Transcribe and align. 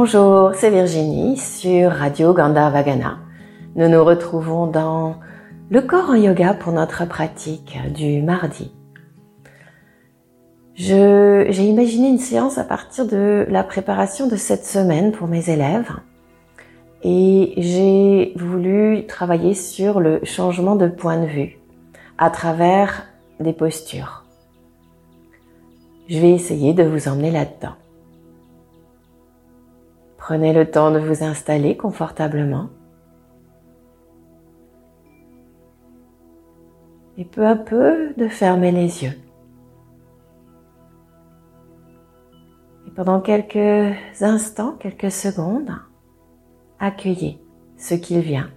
Bonjour, 0.00 0.52
c'est 0.54 0.70
Virginie 0.70 1.36
sur 1.36 1.90
Radio 1.90 2.32
Gandharvagana. 2.32 3.18
Nous 3.74 3.88
nous 3.88 4.04
retrouvons 4.04 4.68
dans 4.68 5.16
le 5.70 5.82
corps 5.82 6.10
en 6.10 6.14
yoga 6.14 6.54
pour 6.54 6.72
notre 6.72 7.04
pratique 7.04 7.76
du 7.96 8.22
mardi. 8.22 8.72
J'ai 10.76 11.50
imaginé 11.50 12.10
une 12.10 12.20
séance 12.20 12.58
à 12.58 12.62
partir 12.64 13.08
de 13.08 13.44
la 13.48 13.64
préparation 13.64 14.28
de 14.28 14.36
cette 14.36 14.64
semaine 14.64 15.10
pour 15.10 15.26
mes 15.26 15.50
élèves 15.50 15.90
et 17.02 17.54
j'ai 17.56 18.34
voulu 18.36 19.04
travailler 19.08 19.54
sur 19.54 19.98
le 19.98 20.20
changement 20.22 20.76
de 20.76 20.86
point 20.86 21.20
de 21.20 21.26
vue 21.26 21.58
à 22.18 22.30
travers 22.30 23.02
des 23.40 23.52
postures. 23.52 24.26
Je 26.08 26.20
vais 26.20 26.30
essayer 26.30 26.72
de 26.72 26.84
vous 26.84 27.08
emmener 27.08 27.32
là-dedans. 27.32 27.74
Prenez 30.28 30.52
le 30.52 30.70
temps 30.70 30.90
de 30.90 30.98
vous 30.98 31.24
installer 31.24 31.74
confortablement. 31.74 32.68
Et 37.16 37.24
peu 37.24 37.46
à 37.46 37.56
peu 37.56 38.12
de 38.14 38.28
fermer 38.28 38.70
les 38.70 39.04
yeux. 39.04 39.18
Et 42.86 42.90
pendant 42.90 43.22
quelques 43.22 43.96
instants, 44.20 44.72
quelques 44.72 45.10
secondes, 45.10 45.70
accueillez 46.78 47.40
ce 47.78 47.94
qu'il 47.94 48.20
vient. 48.20 48.50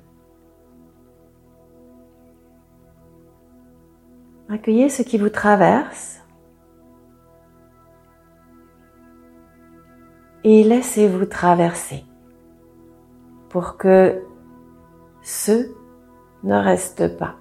Accueillez 4.49 4.89
ce 4.89 5.03
qui 5.03 5.17
vous 5.17 5.29
traverse 5.29 6.20
et 10.43 10.63
laissez-vous 10.63 11.25
traverser 11.25 12.03
pour 13.49 13.77
que 13.77 14.23
ce 15.21 15.71
ne 16.43 16.55
reste 16.55 17.17
pas. 17.17 17.35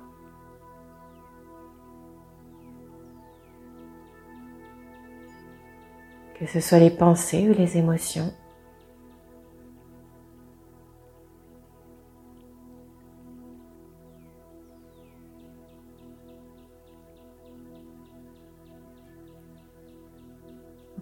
Que 6.39 6.47
ce 6.47 6.61
soit 6.61 6.79
les 6.79 6.91
pensées 6.91 7.49
ou 7.51 7.55
les 7.55 7.77
émotions. 7.77 8.33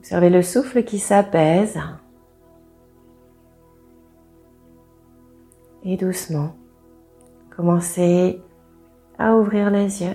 Observez 0.08 0.30
le 0.30 0.40
souffle 0.40 0.84
qui 0.84 0.98
s'apaise. 0.98 1.78
Et 5.84 5.98
doucement, 5.98 6.54
commencez 7.54 8.40
à 9.18 9.36
ouvrir 9.36 9.68
les 9.68 10.02
yeux 10.02 10.14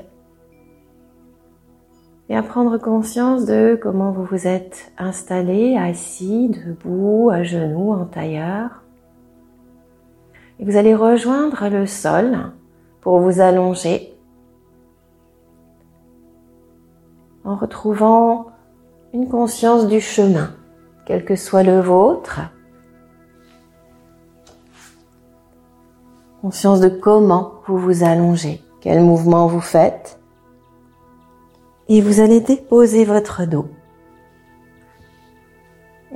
et 2.27 2.35
à 2.35 2.41
prendre 2.41 2.79
conscience 2.79 3.45
de 3.45 3.77
comment 3.79 4.11
vous 4.11 4.23
vous 4.23 4.47
êtes 4.47 4.91
installé, 4.97 5.77
assis, 5.77 6.49
debout, 6.49 7.29
à 7.31 7.43
genoux, 7.43 7.91
en 7.91 8.05
tailleur. 8.05 8.81
Et 10.57 10.65
vous 10.65 10.75
allez 10.75 10.95
rejoindre 10.95 11.69
le 11.69 11.85
sol 11.85 12.51
pour 12.99 13.19
vous 13.19 13.41
allonger 13.41 14.17
en 17.43 17.55
retrouvant 17.55 18.52
une 19.13 19.29
conscience 19.29 19.87
du 19.87 20.01
chemin, 20.01 20.55
quel 21.05 21.23
que 21.23 21.35
soit 21.35 21.63
le 21.63 21.79
vôtre. 21.79 22.41
Conscience 26.41 26.79
de 26.79 26.89
comment 26.89 27.61
vous 27.67 27.77
vous 27.77 28.03
allongez, 28.03 28.61
quel 28.81 29.01
mouvement 29.01 29.47
vous 29.47 29.61
faites. 29.61 30.19
Et 31.87 32.01
vous 32.01 32.19
allez 32.19 32.41
déposer 32.41 33.05
votre 33.05 33.45
dos. 33.45 33.67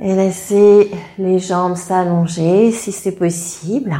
Et 0.00 0.14
laisser 0.14 0.90
les 1.18 1.38
jambes 1.38 1.76
s'allonger 1.76 2.72
si 2.72 2.90
c'est 2.92 3.12
possible. 3.12 3.96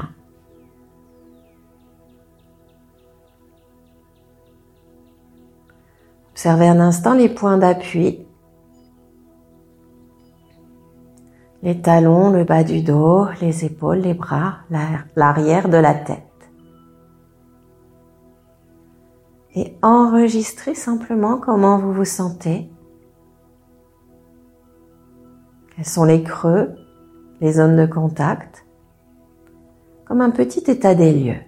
Observez 6.32 6.68
un 6.68 6.80
instant 6.80 7.14
les 7.14 7.28
points 7.28 7.58
d'appui 7.58 8.27
les 11.62 11.80
talons, 11.80 12.30
le 12.30 12.44
bas 12.44 12.62
du 12.62 12.82
dos, 12.82 13.26
les 13.40 13.64
épaules, 13.64 13.98
les 13.98 14.14
bras, 14.14 14.58
l'arrière 15.16 15.68
de 15.68 15.76
la 15.76 15.94
tête. 15.94 16.22
Et 19.54 19.76
enregistrez 19.82 20.74
simplement 20.74 21.38
comment 21.38 21.78
vous 21.78 21.92
vous 21.92 22.04
sentez. 22.04 22.70
Quels 25.74 25.86
sont 25.86 26.04
les 26.04 26.22
creux, 26.22 26.74
les 27.40 27.54
zones 27.54 27.76
de 27.76 27.86
contact, 27.86 28.66
comme 30.04 30.20
un 30.20 30.30
petit 30.30 30.70
état 30.70 30.94
des 30.94 31.12
lieux. 31.12 31.40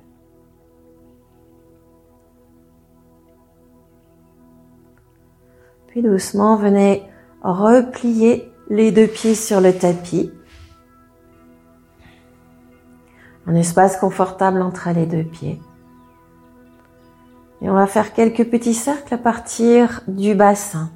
Puis 5.87 6.03
doucement, 6.03 6.57
venez 6.57 7.03
replier 7.43 8.50
les 8.71 8.93
deux 8.93 9.09
pieds 9.09 9.35
sur 9.35 9.61
le 9.61 9.77
tapis. 9.77 10.31
Un 13.47 13.57
espace 13.57 13.97
confortable 13.97 14.63
entre 14.63 14.91
les 14.91 15.07
deux 15.07 15.25
pieds. 15.25 15.61
Et 17.61 17.69
on 17.69 17.75
va 17.75 17.89
faire 17.89 18.15
quelques 18.15 18.49
petits 18.49 18.75
cercles 18.75 19.13
à 19.13 19.19
partir 19.19 20.03
du 20.07 20.37
bassin. 20.37 20.91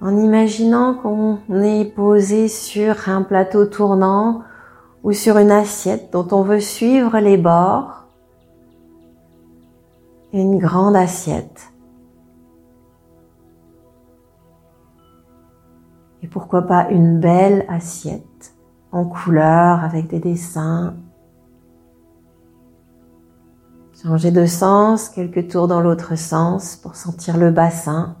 En 0.00 0.16
imaginant 0.16 0.94
qu'on 0.94 1.38
est 1.62 1.94
posé 1.94 2.48
sur 2.48 3.10
un 3.10 3.20
plateau 3.20 3.66
tournant 3.66 4.42
ou 5.02 5.12
sur 5.12 5.36
une 5.36 5.50
assiette 5.50 6.10
dont 6.10 6.26
on 6.32 6.42
veut 6.42 6.60
suivre 6.60 7.18
les 7.18 7.36
bords. 7.36 8.06
Une 10.32 10.58
grande 10.58 10.96
assiette 10.96 11.70
pourquoi 16.50 16.66
pas 16.66 16.90
une 16.90 17.20
belle 17.20 17.64
assiette 17.68 18.56
en 18.90 19.04
couleur 19.04 19.84
avec 19.84 20.08
des 20.08 20.18
dessins. 20.18 20.96
Changer 24.02 24.32
de 24.32 24.46
sens, 24.46 25.10
quelques 25.10 25.46
tours 25.46 25.68
dans 25.68 25.80
l'autre 25.80 26.16
sens 26.16 26.74
pour 26.74 26.96
sentir 26.96 27.36
le 27.36 27.52
bassin, 27.52 28.16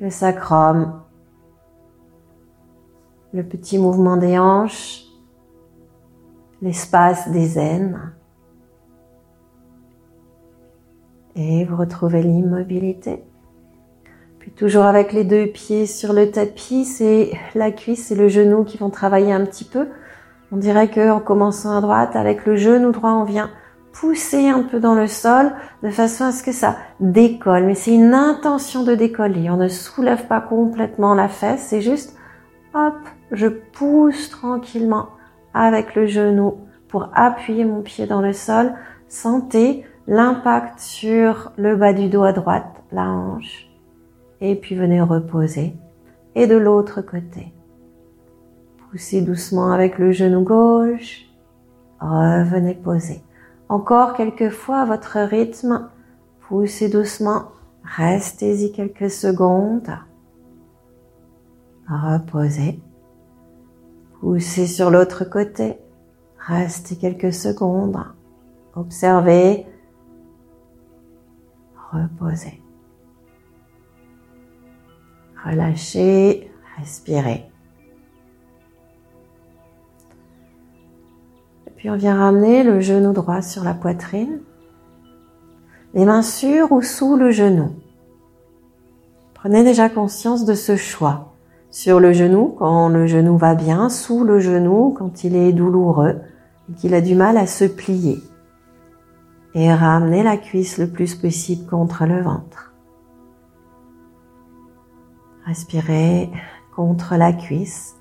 le 0.00 0.10
sacrum, 0.10 1.00
le 3.32 3.44
petit 3.44 3.78
mouvement 3.78 4.16
des 4.16 4.36
hanches, 4.36 5.04
l'espace 6.62 7.30
des 7.30 7.56
aines. 7.56 8.12
Et 11.36 11.64
vous 11.66 11.76
retrouvez 11.76 12.24
l'immobilité. 12.24 13.22
Puis 14.40 14.50
toujours 14.52 14.84
avec 14.84 15.12
les 15.12 15.24
deux 15.24 15.46
pieds 15.46 15.84
sur 15.84 16.14
le 16.14 16.30
tapis, 16.30 16.86
c'est 16.86 17.32
la 17.54 17.70
cuisse 17.70 18.10
et 18.10 18.14
le 18.14 18.28
genou 18.28 18.64
qui 18.64 18.78
vont 18.78 18.88
travailler 18.88 19.32
un 19.32 19.44
petit 19.44 19.64
peu. 19.64 19.88
On 20.50 20.56
dirait 20.56 20.88
que 20.88 21.10
en 21.10 21.20
commençant 21.20 21.76
à 21.76 21.80
droite, 21.82 22.16
avec 22.16 22.46
le 22.46 22.56
genou 22.56 22.90
droit, 22.90 23.10
on 23.10 23.24
vient 23.24 23.50
pousser 23.92 24.48
un 24.48 24.62
peu 24.62 24.80
dans 24.80 24.94
le 24.94 25.06
sol 25.06 25.52
de 25.82 25.90
façon 25.90 26.24
à 26.24 26.32
ce 26.32 26.42
que 26.42 26.52
ça 26.52 26.76
décolle. 27.00 27.64
Mais 27.64 27.74
c'est 27.74 27.94
une 27.94 28.14
intention 28.14 28.82
de 28.82 28.94
décoller. 28.94 29.50
On 29.50 29.58
ne 29.58 29.68
soulève 29.68 30.26
pas 30.26 30.40
complètement 30.40 31.14
la 31.14 31.28
fesse, 31.28 31.66
c'est 31.68 31.82
juste 31.82 32.16
hop, 32.72 32.96
je 33.32 33.46
pousse 33.46 34.30
tranquillement 34.30 35.08
avec 35.52 35.94
le 35.94 36.06
genou 36.06 36.54
pour 36.88 37.10
appuyer 37.14 37.64
mon 37.64 37.82
pied 37.82 38.06
dans 38.06 38.22
le 38.22 38.32
sol. 38.32 38.72
Sentez 39.08 39.84
l'impact 40.06 40.80
sur 40.80 41.52
le 41.58 41.76
bas 41.76 41.92
du 41.92 42.08
dos 42.08 42.22
à 42.22 42.32
droite, 42.32 42.82
la 42.90 43.02
hanche 43.02 43.69
et 44.40 44.56
puis 44.56 44.74
venez 44.74 45.00
reposer. 45.00 45.74
Et 46.34 46.46
de 46.46 46.56
l'autre 46.56 47.02
côté, 47.02 47.52
poussez 48.90 49.22
doucement 49.22 49.72
avec 49.72 49.98
le 49.98 50.12
genou 50.12 50.42
gauche, 50.42 51.26
revenez 52.00 52.74
poser. 52.74 53.22
Encore 53.68 54.14
quelques 54.14 54.50
fois 54.50 54.80
à 54.80 54.84
votre 54.84 55.18
rythme, 55.18 55.90
poussez 56.40 56.88
doucement, 56.88 57.52
restez-y 57.84 58.72
quelques 58.72 59.10
secondes, 59.10 59.90
reposez. 61.88 62.80
Poussez 64.20 64.66
sur 64.66 64.90
l'autre 64.90 65.24
côté, 65.24 65.78
restez 66.38 66.96
quelques 66.96 67.32
secondes, 67.32 67.96
observez, 68.74 69.66
reposez. 71.90 72.62
Relâchez, 75.44 76.50
respirez. 76.78 77.50
Puis 81.76 81.88
on 81.88 81.96
vient 81.96 82.18
ramener 82.18 82.62
le 82.62 82.80
genou 82.80 83.12
droit 83.12 83.40
sur 83.40 83.64
la 83.64 83.72
poitrine, 83.72 84.40
les 85.94 86.04
mains 86.04 86.22
sur 86.22 86.72
ou 86.72 86.82
sous 86.82 87.16
le 87.16 87.30
genou. 87.30 87.70
Prenez 89.32 89.64
déjà 89.64 89.88
conscience 89.88 90.44
de 90.44 90.52
ce 90.52 90.76
choix. 90.76 91.32
Sur 91.70 92.00
le 92.00 92.12
genou 92.12 92.54
quand 92.58 92.88
le 92.88 93.06
genou 93.06 93.38
va 93.38 93.54
bien, 93.54 93.88
sous 93.88 94.24
le 94.24 94.40
genou 94.40 94.94
quand 94.96 95.24
il 95.24 95.36
est 95.36 95.52
douloureux 95.52 96.20
et 96.68 96.74
qu'il 96.74 96.92
a 96.92 97.00
du 97.00 97.14
mal 97.14 97.38
à 97.38 97.46
se 97.46 97.64
plier. 97.64 98.18
Et 99.54 99.72
ramenez 99.72 100.22
la 100.22 100.36
cuisse 100.36 100.76
le 100.76 100.88
plus 100.88 101.14
possible 101.14 101.66
contre 101.66 102.04
le 102.04 102.20
ventre. 102.20 102.69
Respirez 105.46 106.30
contre 106.74 107.16
la 107.16 107.32
cuisse. 107.32 107.96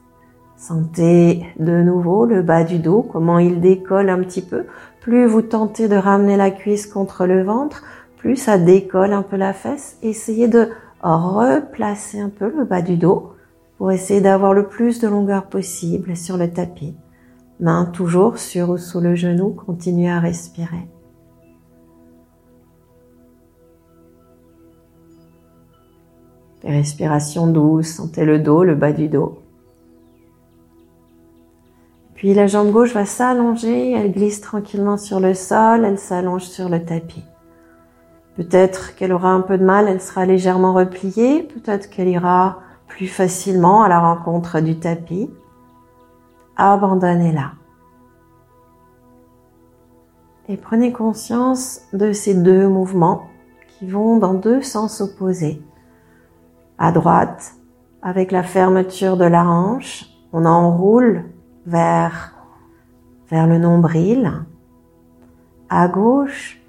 Sentez 0.58 1.46
de 1.58 1.82
nouveau 1.82 2.26
le 2.26 2.42
bas 2.42 2.64
du 2.64 2.80
dos, 2.80 3.02
comment 3.02 3.40
il 3.40 3.62
décolle 3.62 4.10
un 4.10 4.20
petit 4.20 4.42
peu. 4.42 4.66
Plus 5.00 5.26
vous 5.26 5.42
tentez 5.42 5.88
de 5.88 5.96
ramener 5.96 6.36
la 6.36 6.52
cuisse 6.52 6.86
contre 6.86 7.26
le 7.26 7.44
ventre, 7.44 7.84
plus 8.18 8.36
ça 8.36 8.58
décolle 8.58 9.14
un 9.14 9.22
peu 9.22 9.38
la 9.38 9.54
fesse. 9.54 9.98
Essayez 10.02 10.50
de 10.50 10.70
replacer 11.02 12.20
un 12.20 12.30
peu 12.30 12.52
le 12.56 12.66
bas 12.66 12.82
du 12.82 12.98
dos 12.98 13.34
pour 13.78 13.92
essayer 13.92 14.20
d'avoir 14.20 14.54
le 14.54 14.68
plus 14.68 15.00
de 15.00 15.08
longueur 15.08 15.46
possible 15.46 16.18
sur 16.18 16.36
le 16.36 16.52
tapis. 16.52 16.98
Main 17.62 17.86
toujours 17.86 18.38
sur 18.38 18.70
ou 18.70 18.78
sous 18.78 19.00
le 19.00 19.16
genou, 19.16 19.52
continuez 19.52 20.10
à 20.10 20.20
respirer. 20.20 20.90
Respiration 26.72 27.48
douce, 27.48 27.88
sentez 27.88 28.26
le 28.26 28.40
dos, 28.40 28.64
le 28.64 28.76
bas 28.76 28.92
du 28.92 29.08
dos. 29.08 29.40
Puis 32.16 32.34
la 32.34 32.48
jambe 32.48 32.72
gauche 32.72 32.94
va 32.94 33.06
s'allonger, 33.06 33.94
elle 33.94 34.12
glisse 34.12 34.42
tranquillement 34.42 34.98
sur 34.98 35.22
le 35.22 35.34
sol, 35.34 35.86
elle 35.86 35.98
s'allonge 35.98 36.44
sur 36.44 36.68
le 36.68 36.84
tapis. 36.84 37.24
Peut-être 38.36 38.96
qu'elle 38.96 39.14
aura 39.14 39.32
un 39.32 39.42
peu 39.42 39.58
de 39.58 39.64
mal, 39.64 39.88
elle 39.88 40.02
sera 40.02 40.26
légèrement 40.26 40.74
repliée, 40.74 41.44
peut-être 41.44 41.90
qu'elle 41.90 42.10
ira 42.10 42.60
plus 42.88 43.08
facilement 43.08 43.84
à 43.84 43.88
la 43.88 44.00
rencontre 44.00 44.60
du 44.60 44.80
tapis. 44.80 45.30
Abandonnez-la. 46.58 47.54
Et 50.50 50.58
prenez 50.58 50.92
conscience 50.92 51.82
de 51.94 52.12
ces 52.12 52.34
deux 52.34 52.68
mouvements 52.68 53.28
qui 53.68 53.88
vont 53.88 54.18
dans 54.18 54.34
deux 54.34 54.62
sens 54.62 55.00
opposés. 55.00 55.62
À 56.82 56.94
droite, 56.94 57.56
avec 58.02 58.32
la 58.32 58.42
fermeture 58.42 59.18
de 59.18 59.26
la 59.26 59.46
hanche, 59.46 60.06
on 60.32 60.46
enroule 60.46 61.26
vers, 61.66 62.34
vers 63.30 63.48
le 63.48 63.58
nombril. 63.58 64.32
À 65.70 65.90
gauche, 65.90 66.62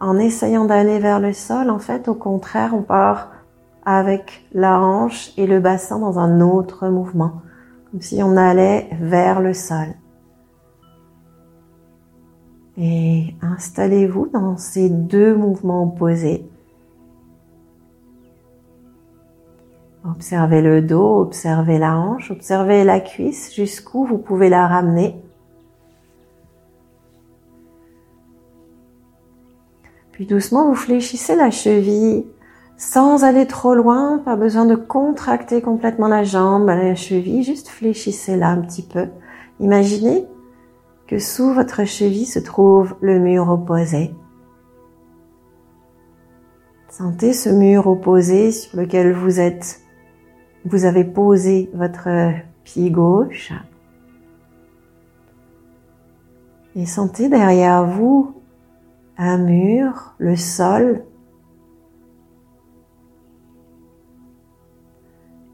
en 0.00 0.18
essayant 0.18 0.64
d'aller 0.64 0.98
vers 0.98 1.20
le 1.20 1.34
sol, 1.34 1.68
en 1.68 1.78
fait, 1.78 2.08
au 2.08 2.14
contraire, 2.14 2.72
on 2.74 2.80
part 2.80 3.32
avec 3.84 4.46
la 4.54 4.80
hanche 4.80 5.32
et 5.36 5.46
le 5.46 5.60
bassin 5.60 5.98
dans 5.98 6.18
un 6.18 6.40
autre 6.40 6.88
mouvement, 6.88 7.42
comme 7.90 8.00
si 8.00 8.22
on 8.22 8.38
allait 8.38 8.88
vers 8.98 9.42
le 9.42 9.52
sol. 9.52 9.88
Et 12.78 13.34
installez-vous 13.42 14.28
dans 14.32 14.56
ces 14.56 14.88
deux 14.88 15.36
mouvements 15.36 15.84
opposés. 15.84 16.48
Observez 20.06 20.60
le 20.60 20.82
dos, 20.82 21.20
observez 21.20 21.78
la 21.78 21.96
hanche, 21.96 22.30
observez 22.30 22.84
la 22.84 23.00
cuisse, 23.00 23.54
jusqu'où 23.54 24.04
vous 24.04 24.18
pouvez 24.18 24.50
la 24.50 24.66
ramener. 24.66 25.16
Puis 30.12 30.26
doucement, 30.26 30.68
vous 30.68 30.74
fléchissez 30.74 31.34
la 31.34 31.50
cheville 31.50 32.26
sans 32.76 33.24
aller 33.24 33.46
trop 33.46 33.74
loin, 33.74 34.18
pas 34.18 34.36
besoin 34.36 34.66
de 34.66 34.74
contracter 34.74 35.62
complètement 35.62 36.08
la 36.08 36.22
jambe, 36.22 36.66
la 36.66 36.94
cheville, 36.94 37.42
juste 37.42 37.68
fléchissez-la 37.68 38.48
un 38.48 38.60
petit 38.60 38.82
peu. 38.82 39.06
Imaginez 39.58 40.26
que 41.06 41.18
sous 41.18 41.54
votre 41.54 41.84
cheville 41.84 42.26
se 42.26 42.40
trouve 42.40 42.94
le 43.00 43.18
mur 43.18 43.48
opposé. 43.48 44.14
Sentez 46.90 47.32
ce 47.32 47.48
mur 47.48 47.86
opposé 47.86 48.52
sur 48.52 48.78
lequel 48.78 49.14
vous 49.14 49.40
êtes 49.40 49.83
vous 50.64 50.84
avez 50.84 51.04
posé 51.04 51.70
votre 51.74 52.08
pied 52.64 52.90
gauche 52.90 53.52
et 56.76 56.86
sentez 56.86 57.28
derrière 57.28 57.86
vous 57.86 58.34
un 59.16 59.38
mur, 59.38 60.14
le 60.18 60.36
sol. 60.36 61.04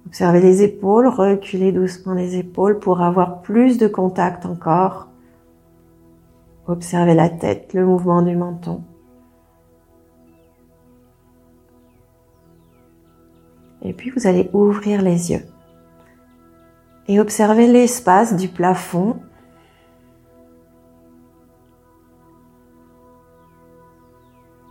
Observez 0.07 0.41
les 0.41 0.63
épaules, 0.63 1.07
reculez 1.07 1.73
doucement 1.73 2.15
les 2.15 2.37
épaules 2.37 2.79
pour 2.79 3.03
avoir 3.03 3.43
plus 3.43 3.79
de 3.79 3.87
contact 3.87 4.47
encore. 4.47 5.09
Observez 6.67 7.15
la 7.15 7.29
tête, 7.29 7.75
le 7.75 7.85
mouvement 7.85 8.23
du 8.23 8.37
menton. 8.37 8.83
Et 13.83 13.93
puis 13.93 14.11
vous 14.11 14.27
allez 14.27 14.51
ouvrir 14.53 15.03
les 15.03 15.33
yeux 15.33 15.43
et 17.11 17.19
observer 17.19 17.67
l'espace 17.67 18.37
du 18.37 18.47
plafond. 18.47 19.21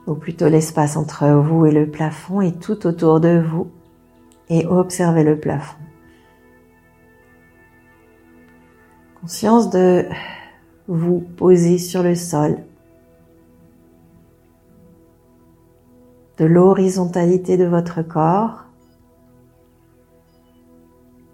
Ou 0.07 0.15
plutôt 0.15 0.47
l'espace 0.47 0.95
entre 0.95 1.27
vous 1.27 1.65
et 1.65 1.71
le 1.71 1.91
plafond 1.91 2.39
et 2.39 2.53
tout 2.53 2.87
autour 2.87 3.19
de 3.19 3.43
vous. 3.45 3.69
Et 4.47 4.65
observez 4.65 5.25
le 5.25 5.37
plafond. 5.37 5.77
Conscience 9.19 9.69
de 9.69 10.05
vous 10.87 11.19
poser 11.19 11.77
sur 11.77 12.03
le 12.03 12.15
sol. 12.15 12.55
De 16.37 16.45
l'horizontalité 16.45 17.57
de 17.57 17.65
votre 17.65 18.01
corps 18.01 18.68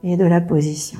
et 0.05 0.17
de 0.17 0.23
la 0.23 0.39
position. 0.39 0.99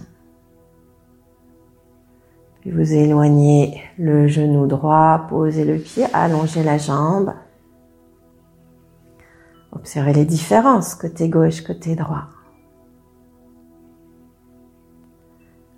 Puis 2.59 2.71
vous 2.71 2.91
éloignez 2.91 3.79
le 4.00 4.27
genou 4.27 4.65
droit, 4.65 5.27
posez 5.29 5.63
le 5.63 5.77
pied, 5.77 6.05
allongez 6.12 6.63
la 6.63 6.79
jambe. 6.79 7.33
Observez 9.71 10.13
les 10.13 10.25
différences 10.25 10.95
côté 10.95 11.29
gauche, 11.29 11.62
côté 11.62 11.95
droit. 11.95 12.29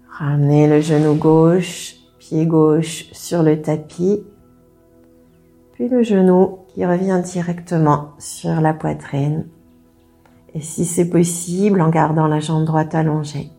Ramenez 0.10 0.70
le 0.70 0.80
genou 0.80 1.16
gauche, 1.16 1.96
pied 2.20 2.46
gauche 2.46 3.12
sur 3.12 3.44
le 3.44 3.62
tapis, 3.62 4.24
puis 5.74 5.90
le 5.90 6.02
genou 6.02 6.60
qui 6.70 6.86
revient 6.86 7.22
directement 7.24 8.14
sur 8.20 8.62
la 8.62 8.74
poitrine 8.74 9.50
et 10.58 10.62
si 10.62 10.86
c'est 10.86 11.08
possible 11.08 11.82
en 11.82 11.90
gardant 11.90 12.26
la 12.26 12.40
jambe 12.40 12.66
droite 12.66 12.96
allongée. 12.96 13.52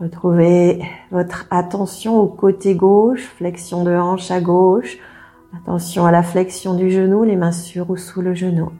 Retrouvez 0.00 0.82
votre 1.10 1.46
attention 1.50 2.18
au 2.18 2.28
côté 2.28 2.74
gauche, 2.74 3.24
flexion 3.36 3.84
de 3.84 3.92
hanche 3.92 4.30
à 4.30 4.40
gauche, 4.40 4.96
attention 5.54 6.06
à 6.06 6.10
la 6.10 6.22
flexion 6.22 6.72
du 6.74 6.90
genou, 6.90 7.24
les 7.24 7.36
mains 7.36 7.52
sur 7.52 7.90
ou 7.90 7.98
sous 7.98 8.22
le 8.22 8.32
genou. 8.32 8.70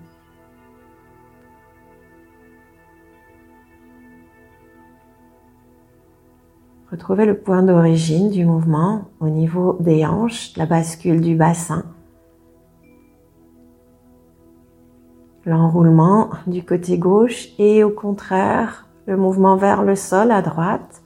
Retrouvez 6.92 7.24
le 7.24 7.38
point 7.38 7.62
d'origine 7.62 8.28
du 8.28 8.44
mouvement 8.44 9.04
au 9.18 9.30
niveau 9.30 9.78
des 9.80 10.04
hanches, 10.04 10.54
la 10.58 10.66
bascule 10.66 11.22
du 11.22 11.34
bassin. 11.34 11.84
L'enroulement 15.46 16.28
du 16.46 16.62
côté 16.62 16.98
gauche 16.98 17.48
et 17.58 17.82
au 17.82 17.88
contraire, 17.88 18.90
le 19.06 19.16
mouvement 19.16 19.56
vers 19.56 19.84
le 19.84 19.96
sol 19.96 20.30
à 20.30 20.42
droite. 20.42 21.02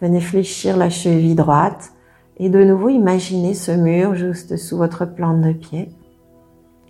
Venez 0.00 0.20
fléchir 0.20 0.78
la 0.78 0.88
cheville 0.88 1.34
droite 1.34 1.92
et 2.38 2.48
de 2.48 2.64
nouveau 2.64 2.88
imaginez 2.88 3.52
ce 3.52 3.72
mur 3.72 4.14
juste 4.14 4.56
sous 4.56 4.78
votre 4.78 5.04
plante 5.04 5.42
de 5.42 5.52
pied. 5.52 5.90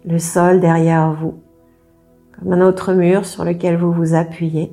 Le 0.04 0.20
sol 0.20 0.60
derrière 0.60 1.12
vous, 1.14 1.34
comme 2.38 2.52
un 2.52 2.60
autre 2.60 2.92
mur 2.92 3.26
sur 3.26 3.44
lequel 3.44 3.76
vous 3.76 3.90
vous 3.90 4.14
appuyez. 4.14 4.72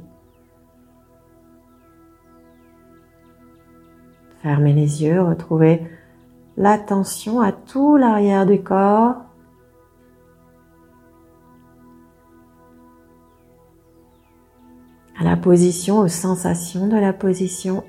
Fermez 4.41 4.73
les 4.73 5.03
yeux, 5.03 5.21
retrouvez 5.21 5.81
l'attention 6.57 7.41
à 7.41 7.51
tout 7.51 7.97
l'arrière 7.97 8.45
du 8.45 8.61
corps. 8.61 9.25
à 15.17 15.23
la 15.23 15.37
position, 15.37 15.99
aux 15.99 16.07
sensations 16.07 16.87
de 16.87 16.97
la 16.97 17.13
position. 17.13 17.83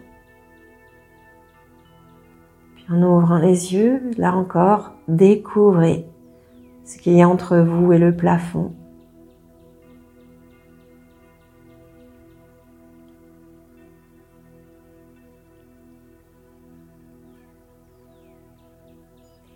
Puis 2.76 2.86
en 2.90 3.02
ouvrant 3.02 3.38
les 3.38 3.74
yeux, 3.74 4.00
là 4.16 4.34
encore, 4.34 4.92
découvrez 5.08 6.06
ce 6.84 6.98
qu'il 6.98 7.14
y 7.14 7.22
a 7.22 7.28
entre 7.28 7.58
vous 7.58 7.92
et 7.92 7.98
le 7.98 8.14
plafond. 8.14 8.72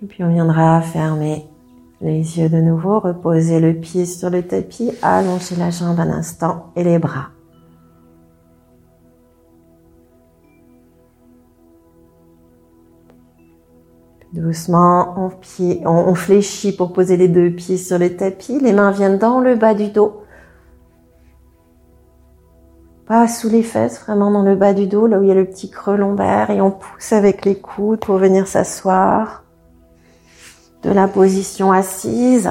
Et 0.03 0.07
puis 0.07 0.25
on 0.25 0.31
viendra 0.31 0.81
fermer 0.81 1.47
les 2.01 2.39
yeux 2.39 2.49
de 2.49 2.61
nouveau, 2.61 3.01
reposer 3.01 3.61
le 3.61 3.75
pied 3.75 4.07
sur 4.07 4.31
le 4.31 4.43
tapis, 4.43 4.93
allonger 5.03 5.57
la 5.57 5.71
jambe 5.71 6.01
un 6.01 6.11
instant 6.11 6.73
et 6.75 6.85
les 6.85 6.99
bras. 6.99 7.29
Doucement, 14.33 15.15
on, 15.19 15.29
pied, 15.29 15.83
on, 15.85 16.15
fléchit 16.15 16.73
pour 16.75 16.93
poser 16.93 17.17
les 17.17 17.29
deux 17.29 17.51
pieds 17.51 17.77
sur 17.77 17.99
le 17.99 18.17
tapis. 18.17 18.61
Les 18.61 18.73
mains 18.73 18.93
viennent 18.93 19.19
dans 19.19 19.41
le 19.41 19.57
bas 19.57 19.75
du 19.75 19.89
dos. 19.89 20.23
Pas 23.07 23.27
sous 23.27 23.49
les 23.49 23.65
fesses, 23.65 24.01
vraiment 24.01 24.31
dans 24.31 24.45
le 24.45 24.55
bas 24.55 24.73
du 24.73 24.87
dos, 24.87 25.09
là 25.09 25.19
où 25.19 25.25
il 25.25 25.29
y 25.29 25.33
a 25.33 25.35
le 25.35 25.47
petit 25.47 25.69
creux 25.69 25.97
lombaire. 25.97 26.51
Et 26.51 26.61
on 26.61 26.71
pousse 26.71 27.13
avec 27.13 27.45
les 27.45 27.57
coudes 27.57 27.99
pour 27.99 28.19
venir 28.19 28.47
s'asseoir 28.47 29.43
de 30.83 30.91
la 30.91 31.09
position 31.09 31.73
assise. 31.73 32.51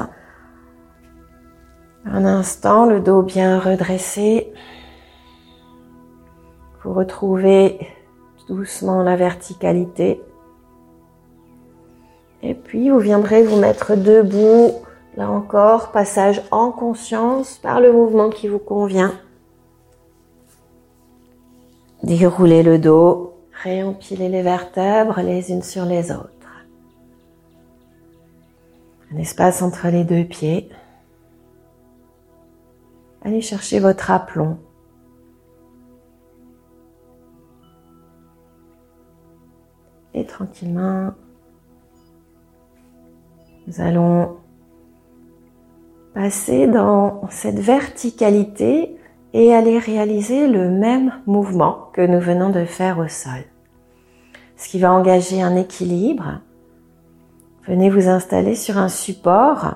Un 2.06 2.26
instant, 2.26 2.86
le 2.86 3.00
dos 3.00 3.22
bien 3.22 3.60
redressé. 3.60 4.52
Vous 6.84 6.94
retrouvez 6.94 7.80
doucement 8.48 9.04
la 9.04 9.16
verticalité. 9.16 10.22
Et 12.42 12.54
puis, 12.54 12.90
vous 12.90 13.00
viendrez 13.00 13.44
vous 13.44 13.58
mettre 13.58 13.96
debout. 13.96 14.72
Là 15.18 15.30
encore, 15.30 15.92
passage 15.92 16.42
en 16.52 16.72
conscience 16.72 17.58
par 17.58 17.82
le 17.82 17.92
mouvement 17.92 18.30
qui 18.30 18.48
vous 18.48 18.60
convient. 18.60 19.14
Déroulez 22.04 22.64
le 22.64 22.80
dos, 22.80 23.34
réempilez 23.62 24.30
les 24.30 24.42
vertèbres 24.42 25.20
les 25.20 25.52
unes 25.52 25.64
sur 25.64 25.84
les 25.84 26.12
autres 26.12 26.39
un 29.12 29.18
espace 29.18 29.62
entre 29.62 29.88
les 29.88 30.04
deux 30.04 30.24
pieds. 30.24 30.70
Allez 33.24 33.42
chercher 33.42 33.80
votre 33.80 34.12
aplomb. 34.12 34.58
Et 40.14 40.26
tranquillement, 40.26 41.12
nous 43.68 43.82
allons 43.82 44.38
passer 46.14 46.68
dans 46.68 47.22
cette 47.30 47.60
verticalité 47.60 48.98
et 49.34 49.54
aller 49.54 49.78
réaliser 49.78 50.48
le 50.48 50.70
même 50.70 51.14
mouvement 51.28 51.90
que 51.94 52.06
nous 52.06 52.20
venons 52.20 52.50
de 52.50 52.66
faire 52.66 52.98
au 52.98 53.08
sol. 53.08 53.44
Ce 54.58 54.68
qui 54.68 54.80
va 54.80 54.92
engager 54.92 55.42
un 55.42 55.56
équilibre 55.56 56.42
Venez 57.70 57.92
vous 57.92 58.10
installer 58.10 58.56
sur 58.56 58.80
un 58.80 58.90
support 58.90 59.76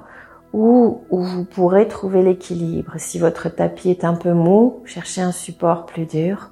où, 0.51 1.03
vous 1.11 1.45
pourrez 1.45 1.87
trouver 1.87 2.23
l'équilibre. 2.23 2.93
Si 2.97 3.19
votre 3.19 3.49
tapis 3.49 3.91
est 3.91 4.03
un 4.03 4.15
peu 4.15 4.33
mou, 4.33 4.81
cherchez 4.83 5.21
un 5.21 5.31
support 5.31 5.85
plus 5.85 6.07
dur. 6.07 6.49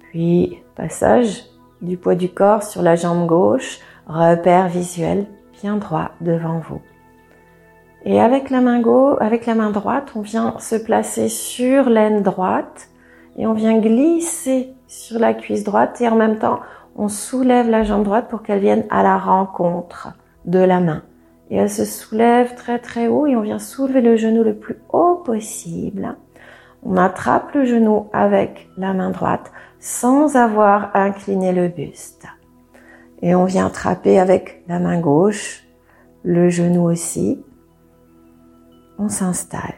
Puis, 0.00 0.58
passage 0.76 1.44
du 1.80 1.96
poids 1.96 2.14
du 2.14 2.28
corps 2.28 2.62
sur 2.62 2.82
la 2.82 2.94
jambe 2.94 3.26
gauche, 3.26 3.78
repère 4.06 4.68
visuel 4.68 5.24
bien 5.62 5.78
droit 5.78 6.10
devant 6.20 6.58
vous. 6.58 6.82
Et 8.04 8.20
avec 8.20 8.50
la 8.50 8.60
main 8.60 8.82
avec 9.18 9.46
la 9.46 9.54
main 9.54 9.70
droite, 9.70 10.12
on 10.14 10.20
vient 10.20 10.58
se 10.58 10.76
placer 10.76 11.30
sur 11.30 11.88
l'aine 11.88 12.22
droite 12.22 12.90
et 13.38 13.46
on 13.46 13.54
vient 13.54 13.78
glisser 13.78 14.74
sur 14.88 15.18
la 15.18 15.32
cuisse 15.32 15.64
droite 15.64 16.02
et 16.02 16.08
en 16.08 16.16
même 16.16 16.38
temps, 16.38 16.60
on 16.98 17.08
soulève 17.08 17.70
la 17.70 17.84
jambe 17.84 18.02
droite 18.02 18.28
pour 18.28 18.42
qu'elle 18.42 18.58
vienne 18.58 18.84
à 18.90 19.04
la 19.04 19.16
rencontre 19.16 20.08
de 20.44 20.58
la 20.58 20.80
main. 20.80 21.04
Et 21.48 21.56
elle 21.56 21.70
se 21.70 21.84
soulève 21.84 22.56
très 22.56 22.80
très 22.80 23.06
haut 23.06 23.26
et 23.26 23.36
on 23.36 23.40
vient 23.40 23.60
soulever 23.60 24.00
le 24.00 24.16
genou 24.16 24.42
le 24.42 24.56
plus 24.56 24.78
haut 24.92 25.14
possible. 25.14 26.16
On 26.82 26.96
attrape 26.96 27.54
le 27.54 27.64
genou 27.64 28.08
avec 28.12 28.68
la 28.76 28.92
main 28.94 29.10
droite 29.10 29.52
sans 29.78 30.36
avoir 30.36 30.90
incliné 30.94 31.52
le 31.52 31.68
buste. 31.68 32.26
Et 33.22 33.34
on 33.34 33.44
vient 33.44 33.66
attraper 33.66 34.18
avec 34.18 34.64
la 34.68 34.80
main 34.80 35.00
gauche 35.00 35.64
le 36.24 36.50
genou 36.50 36.82
aussi. 36.90 37.40
On 38.98 39.08
s'installe. 39.08 39.74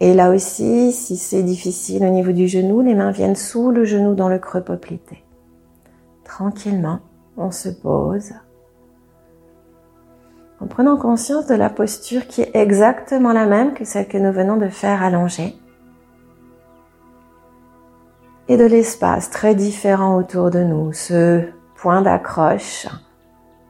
Et 0.00 0.14
là 0.14 0.30
aussi, 0.30 0.92
si 0.92 1.16
c'est 1.16 1.44
difficile 1.44 2.04
au 2.04 2.10
niveau 2.10 2.32
du 2.32 2.48
genou, 2.48 2.80
les 2.80 2.94
mains 2.94 3.12
viennent 3.12 3.36
sous 3.36 3.70
le 3.70 3.84
genou 3.84 4.14
dans 4.14 4.28
le 4.28 4.38
creux 4.38 4.62
poplité. 4.62 5.24
Tranquillement, 6.30 7.00
on 7.36 7.50
se 7.50 7.68
pose 7.68 8.32
en 10.60 10.66
prenant 10.68 10.96
conscience 10.96 11.46
de 11.46 11.56
la 11.56 11.68
posture 11.68 12.28
qui 12.28 12.42
est 12.42 12.54
exactement 12.54 13.32
la 13.32 13.46
même 13.46 13.74
que 13.74 13.84
celle 13.84 14.06
que 14.06 14.16
nous 14.16 14.32
venons 14.32 14.56
de 14.56 14.68
faire 14.68 15.02
allonger 15.02 15.56
et 18.46 18.56
de 18.56 18.64
l'espace 18.64 19.28
très 19.30 19.56
différent 19.56 20.16
autour 20.16 20.52
de 20.52 20.62
nous, 20.62 20.92
ce 20.92 21.48
point 21.74 22.00
d'accroche 22.00 22.86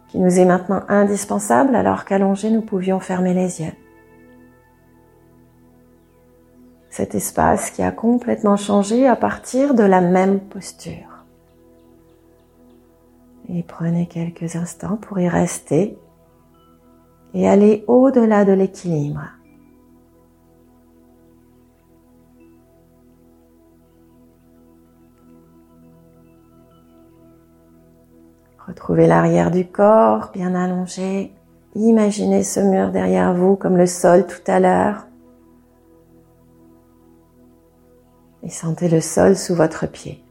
qui 0.09 0.19
nous 0.19 0.39
est 0.39 0.45
maintenant 0.45 0.83
indispensable 0.89 1.75
alors 1.75 2.05
qu'allongé 2.05 2.51
nous 2.51 2.63
pouvions 2.63 3.01
fermer 3.01 3.33
les 3.33 3.63
yeux. 3.63 3.73
Cet 6.91 7.15
espace 7.15 7.71
qui 7.71 7.83
a 7.83 7.91
complètement 7.91 8.59
changé 8.59 9.09
à 9.09 9.17
partir 9.17 9.73
de 9.73 9.83
la 9.83 10.03
même 10.03 10.41
posture. 10.41 11.10
Et 13.49 13.63
prenez 13.63 14.07
quelques 14.07 14.57
instants 14.57 14.97
pour 14.97 15.19
y 15.19 15.29
rester 15.29 15.99
et 17.35 17.49
aller 17.49 17.85
au-delà 17.87 18.45
de 18.45 18.53
l'équilibre. 18.53 19.23
Retrouvez 28.67 29.09
l'arrière 29.09 29.51
du 29.51 29.67
corps 29.67 30.31
bien 30.33 30.55
allongé. 30.55 31.35
Imaginez 31.75 32.45
ce 32.45 32.61
mur 32.61 32.93
derrière 32.93 33.35
vous 33.35 33.57
comme 33.57 33.77
le 33.77 33.87
sol 33.87 34.27
tout 34.27 34.43
à 34.47 34.61
l'heure. 34.61 35.07
Et 38.43 38.49
sentez 38.49 38.89
le 38.89 39.01
sol 39.01 39.37
sous 39.37 39.55
votre 39.55 39.87
pied. 39.87 40.23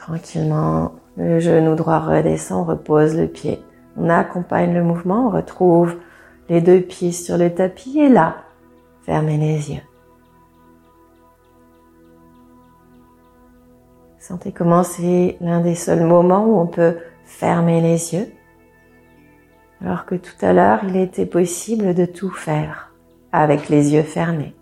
Tranquillement, 0.00 0.92
le 1.18 1.40
genou 1.40 1.74
droit 1.74 1.98
redescend, 1.98 2.66
repose 2.66 3.14
le 3.14 3.26
pied. 3.26 3.62
On 3.98 4.08
accompagne 4.08 4.72
le 4.72 4.82
mouvement, 4.82 5.26
on 5.26 5.30
retrouve 5.30 5.96
les 6.48 6.62
deux 6.62 6.80
pieds 6.80 7.12
sur 7.12 7.36
le 7.36 7.54
tapis 7.54 8.00
et 8.00 8.08
là, 8.08 8.36
fermez 9.02 9.36
les 9.36 9.72
yeux. 9.72 9.82
Sentez 14.18 14.52
comment 14.52 14.84
c'est 14.84 15.36
l'un 15.42 15.60
des 15.60 15.74
seuls 15.74 16.06
moments 16.06 16.46
où 16.46 16.58
on 16.58 16.66
peut 16.66 16.96
fermer 17.26 17.82
les 17.82 18.14
yeux, 18.14 18.32
alors 19.82 20.06
que 20.06 20.14
tout 20.14 20.34
à 20.40 20.54
l'heure, 20.54 20.80
il 20.88 20.96
était 20.96 21.26
possible 21.26 21.92
de 21.94 22.06
tout 22.06 22.30
faire 22.30 22.94
avec 23.32 23.68
les 23.68 23.92
yeux 23.92 24.02
fermés. 24.02 24.54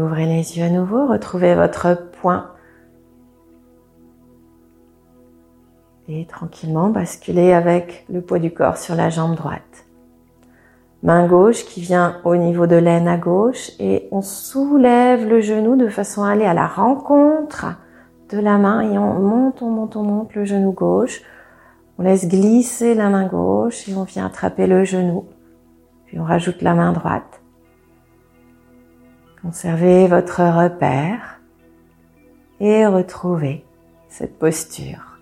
Ouvrez 0.00 0.26
les 0.26 0.58
yeux 0.58 0.64
à 0.64 0.70
nouveau, 0.70 1.06
retrouvez 1.06 1.54
votre 1.54 2.10
poing. 2.20 2.48
Et 6.08 6.26
tranquillement 6.26 6.88
basculez 6.88 7.52
avec 7.52 8.04
le 8.10 8.20
poids 8.20 8.38
du 8.38 8.52
corps 8.52 8.76
sur 8.76 8.94
la 8.94 9.10
jambe 9.10 9.36
droite. 9.36 9.86
Main 11.02 11.26
gauche 11.26 11.64
qui 11.64 11.80
vient 11.80 12.20
au 12.24 12.36
niveau 12.36 12.66
de 12.66 12.76
l'aine 12.76 13.08
à 13.08 13.16
gauche 13.16 13.72
et 13.80 14.08
on 14.12 14.22
soulève 14.22 15.28
le 15.28 15.40
genou 15.40 15.76
de 15.76 15.88
façon 15.88 16.22
à 16.22 16.30
aller 16.30 16.44
à 16.44 16.54
la 16.54 16.66
rencontre 16.66 17.66
de 18.30 18.38
la 18.38 18.56
main 18.56 18.80
et 18.82 18.96
on 18.98 19.14
monte, 19.14 19.62
on 19.62 19.70
monte, 19.70 19.96
on 19.96 20.04
monte 20.04 20.34
le 20.34 20.44
genou 20.44 20.72
gauche. 20.72 21.22
On 21.98 22.02
laisse 22.02 22.28
glisser 22.28 22.94
la 22.94 23.10
main 23.10 23.26
gauche 23.26 23.88
et 23.88 23.94
on 23.94 24.04
vient 24.04 24.26
attraper 24.26 24.66
le 24.66 24.84
genou. 24.84 25.26
Puis 26.06 26.18
on 26.18 26.24
rajoute 26.24 26.62
la 26.62 26.74
main 26.74 26.92
droite. 26.92 27.41
Conservez 29.42 30.06
votre 30.06 30.40
repère 30.40 31.40
et 32.60 32.86
retrouvez 32.86 33.64
cette 34.08 34.38
posture 34.38 35.12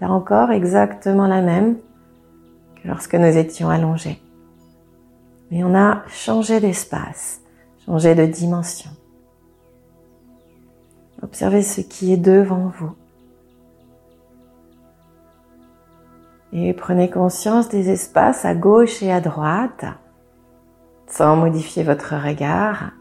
là 0.00 0.10
encore 0.10 0.50
exactement 0.50 1.26
la 1.26 1.42
même 1.42 1.76
que 2.76 2.88
lorsque 2.88 3.14
nous 3.14 3.36
étions 3.36 3.68
allongés. 3.68 4.20
Mais 5.50 5.64
on 5.64 5.74
a 5.74 6.02
changé 6.08 6.60
d'espace, 6.60 7.40
changé 7.84 8.14
de 8.14 8.26
dimension. 8.26 8.90
Observez 11.22 11.62
ce 11.62 11.80
qui 11.80 12.12
est 12.12 12.18
devant 12.18 12.70
vous. 12.78 12.94
Et 16.52 16.72
prenez 16.72 17.10
conscience 17.10 17.68
des 17.68 17.90
espaces 17.90 18.44
à 18.44 18.54
gauche 18.54 19.02
et 19.02 19.12
à 19.12 19.20
droite, 19.20 19.84
sans 21.06 21.36
modifier 21.36 21.82
votre 21.82 22.14
regard. 22.14 22.92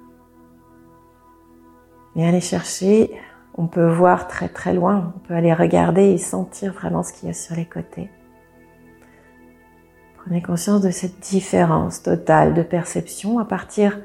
Et 2.17 2.25
allez 2.25 2.41
chercher, 2.41 3.11
on 3.53 3.67
peut 3.67 3.87
voir 3.87 4.27
très 4.27 4.49
très 4.49 4.73
loin, 4.73 5.13
on 5.15 5.19
peut 5.19 5.35
aller 5.35 5.53
regarder 5.53 6.09
et 6.09 6.17
sentir 6.17 6.73
vraiment 6.73 7.03
ce 7.03 7.13
qu'il 7.13 7.27
y 7.27 7.31
a 7.31 7.33
sur 7.33 7.55
les 7.55 7.65
côtés. 7.65 8.09
Prenez 10.17 10.41
conscience 10.41 10.81
de 10.81 10.89
cette 10.89 11.19
différence 11.19 12.01
totale 12.01 12.55
de 12.55 12.63
perception 12.63 13.37
à 13.37 13.45
partir 13.45 13.99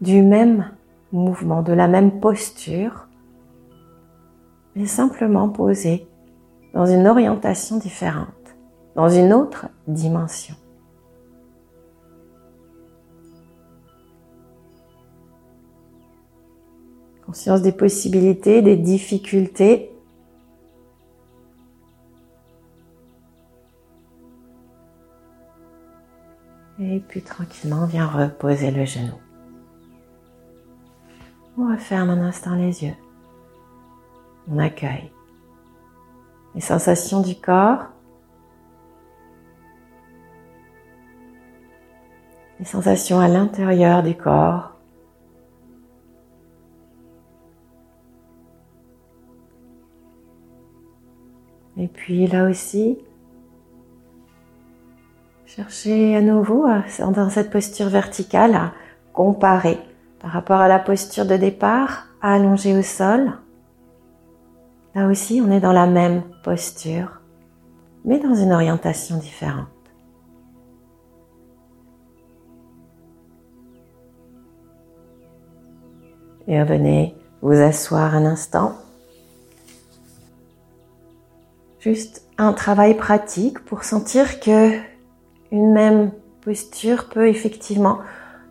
du 0.00 0.22
même 0.22 0.70
mouvement, 1.12 1.62
de 1.62 1.74
la 1.74 1.88
même 1.88 2.20
posture, 2.20 3.06
mais 4.74 4.86
simplement 4.86 5.50
posée 5.50 6.08
dans 6.72 6.86
une 6.86 7.06
orientation 7.06 7.76
différente, 7.76 8.56
dans 8.96 9.10
une 9.10 9.34
autre 9.34 9.66
dimension. 9.86 10.54
Conscience 17.28 17.60
des 17.60 17.72
possibilités, 17.72 18.62
des 18.62 18.78
difficultés. 18.78 19.92
Et 26.80 27.00
puis 27.06 27.20
tranquillement, 27.20 27.84
viens 27.84 28.06
reposer 28.06 28.70
le 28.70 28.86
genou. 28.86 29.12
On 31.58 31.70
referme 31.70 32.08
un 32.08 32.22
instant 32.22 32.54
les 32.54 32.82
yeux. 32.82 32.96
On 34.50 34.58
accueille 34.58 35.12
les 36.54 36.62
sensations 36.62 37.20
du 37.20 37.34
corps, 37.34 37.88
les 42.58 42.64
sensations 42.64 43.20
à 43.20 43.28
l'intérieur 43.28 44.02
du 44.02 44.16
corps. 44.16 44.77
Et 51.78 51.86
puis 51.86 52.26
là 52.26 52.48
aussi, 52.48 52.98
cherchez 55.46 56.16
à 56.16 56.20
nouveau 56.20 56.66
dans 56.98 57.30
cette 57.30 57.50
posture 57.50 57.88
verticale 57.88 58.54
à 58.54 58.72
comparer 59.12 59.78
par 60.18 60.32
rapport 60.32 60.60
à 60.60 60.66
la 60.66 60.80
posture 60.80 61.24
de 61.24 61.36
départ, 61.36 62.08
à 62.20 62.34
allonger 62.34 62.76
au 62.76 62.82
sol. 62.82 63.32
Là 64.96 65.06
aussi, 65.06 65.40
on 65.44 65.52
est 65.52 65.60
dans 65.60 65.72
la 65.72 65.86
même 65.86 66.22
posture, 66.42 67.20
mais 68.04 68.18
dans 68.18 68.34
une 68.34 68.52
orientation 68.52 69.16
différente. 69.18 69.68
Et 76.48 76.60
revenez 76.60 77.14
vous 77.40 77.52
asseoir 77.52 78.16
un 78.16 78.24
instant. 78.24 78.72
Juste 81.88 82.28
un 82.36 82.52
travail 82.52 82.98
pratique 82.98 83.60
pour 83.60 83.82
sentir 83.82 84.40
que 84.40 84.72
une 85.50 85.72
même 85.72 86.10
posture 86.42 87.08
peut 87.08 87.28
effectivement 87.28 88.00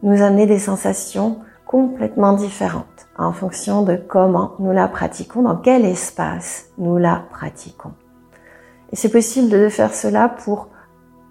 nous 0.01 0.23
amener 0.23 0.47
des 0.47 0.57
sensations 0.57 1.41
complètement 1.67 2.33
différentes 2.33 3.05
en 3.15 3.31
fonction 3.33 3.83
de 3.83 3.95
comment 3.95 4.55
nous 4.57 4.71
la 4.71 4.87
pratiquons, 4.87 5.43
dans 5.43 5.55
quel 5.55 5.85
espace 5.85 6.69
nous 6.79 6.97
la 6.97 7.27
pratiquons. 7.29 7.93
Et 8.91 8.95
c'est 8.95 9.11
possible 9.11 9.49
de 9.49 9.69
faire 9.69 9.93
cela 9.93 10.29
pour 10.29 10.69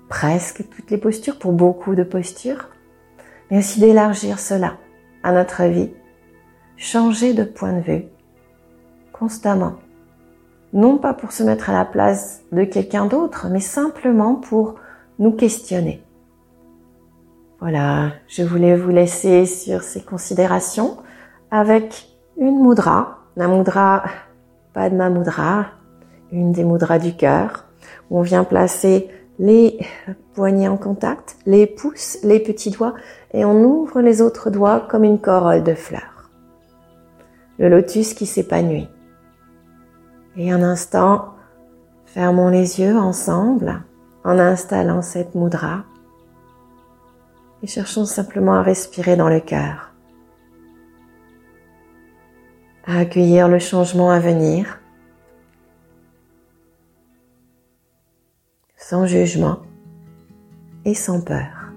presque 0.09 0.63
toutes 0.69 0.93
les 0.93 0.99
postures, 0.99 1.41
pour 1.41 1.55
beaucoup 1.55 1.97
de 1.97 2.05
postures, 2.05 2.69
mais 3.51 3.59
aussi 3.59 3.81
d'élargir 3.81 4.39
cela 4.39 4.77
à 5.25 5.33
notre 5.33 5.65
vie, 5.65 5.91
changer 6.77 7.35
de 7.35 7.43
point 7.43 7.73
de 7.73 7.81
vue 7.81 8.05
constamment. 9.13 9.73
Non 10.73 10.99
pas 10.99 11.15
pour 11.15 11.33
se 11.33 11.43
mettre 11.43 11.71
à 11.71 11.73
la 11.73 11.85
place 11.85 12.43
de 12.53 12.65
quelqu'un 12.65 13.07
d'autre, 13.07 13.47
mais 13.51 13.61
simplement 13.61 14.35
pour 14.35 14.77
nous 15.19 15.33
questionner. 15.33 16.03
Voilà, 17.61 18.11
je 18.29 18.43
voulais 18.43 18.77
vous 18.77 18.91
laisser 18.91 19.47
sur 19.47 19.83
ces 19.83 20.03
considérations 20.03 20.99
avec 21.51 22.09
une 22.37 22.63
mudra, 22.63 23.21
la 23.37 23.49
mudra 23.49 24.05
Padma 24.75 25.09
Mudra, 25.09 25.67
une 26.33 26.53
des 26.53 26.65
mudras 26.65 26.99
du 26.99 27.17
cœur, 27.17 27.65
où 28.11 28.19
on 28.19 28.23
vient 28.23 28.45
placer 28.45 29.09
les 29.39 29.79
poignets 30.35 30.69
en 30.69 30.77
contact, 30.77 31.37
les 31.47 31.67
pouces, 31.67 32.19
les 32.23 32.41
petits 32.41 32.71
doigts, 32.71 32.95
et 33.33 33.45
on 33.45 33.65
ouvre 33.65 34.03
les 34.03 34.21
autres 34.21 34.51
doigts 34.51 34.81
comme 34.81 35.05
une 35.05 35.19
corolle 35.19 35.63
de 35.63 35.75
fleurs. 35.75 36.31
Le 37.59 37.71
lotus 37.71 38.13
qui 38.13 38.27
s'épanouit. 38.27 38.89
Et 40.37 40.53
un 40.53 40.63
instant, 40.63 41.35
fermons 42.05 42.49
les 42.49 42.81
yeux 42.81 42.97
ensemble 42.97 43.83
en 44.25 44.39
installant 44.39 45.03
cette 45.03 45.35
mudra 45.35 45.85
et 47.63 47.67
cherchons 47.67 48.05
simplement 48.05 48.55
à 48.55 48.63
respirer 48.63 49.17
dans 49.17 49.29
le 49.29 49.41
cœur 49.41 49.87
à 52.87 52.99
accueillir 52.99 53.49
le 53.49 53.59
changement 53.59 54.11
à 54.11 54.21
venir 54.21 54.81
sans 58.77 59.07
jugement 59.07 59.59
et 60.85 60.95
sans 60.95 61.21
peur. 61.21 61.73